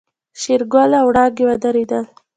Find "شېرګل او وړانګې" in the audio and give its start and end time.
0.41-1.43